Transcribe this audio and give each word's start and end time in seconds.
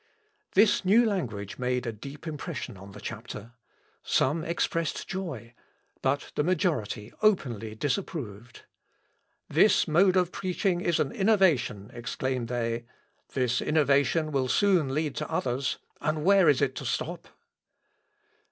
"This 0.55 0.83
new 0.83 1.05
language 1.05 1.59
made 1.59 1.85
a 1.85 1.91
deep 1.91 2.25
impression 2.25 2.75
on 2.75 2.93
the 2.93 2.99
chapter. 2.99 3.51
Some 4.01 4.43
expressed 4.43 5.07
joy, 5.07 5.53
but 6.01 6.31
the 6.33 6.43
majority 6.43 7.13
openly 7.21 7.75
disapproved. 7.75 8.63
"This 9.47 9.87
mode 9.87 10.15
of 10.15 10.31
preaching 10.31 10.81
is 10.81 10.99
an 10.99 11.11
innovation," 11.11 11.91
exclaimed 11.93 12.47
they, 12.47 12.87
"this 13.35 13.61
innovation 13.61 14.31
will 14.31 14.47
soon 14.47 14.91
lead 14.91 15.15
to 15.17 15.29
others, 15.29 15.77
and 16.01 16.23
where 16.25 16.49
is 16.49 16.63
it 16.63 16.73
to 16.77 16.85
stop?" 16.85 17.27